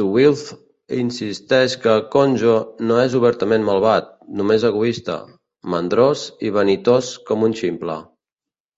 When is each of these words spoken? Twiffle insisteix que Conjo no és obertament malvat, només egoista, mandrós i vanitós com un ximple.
Twiffle 0.00 0.56
insisteix 1.02 1.76
que 1.84 1.94
Conjo 2.14 2.54
no 2.88 2.96
és 3.02 3.14
obertament 3.20 3.68
malvat, 3.68 4.10
només 4.42 4.68
egoista, 4.72 5.20
mandrós 5.76 6.26
i 6.50 6.54
vanitós 6.60 7.16
com 7.30 7.50
un 7.52 7.60
ximple. 7.62 8.02